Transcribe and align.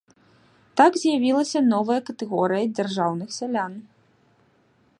Так 0.79 0.91
з'явілася 1.01 1.59
новая 1.73 1.99
катэгорыя 2.07 2.65
дзяржаўных 2.79 3.29
сялян. 3.39 3.73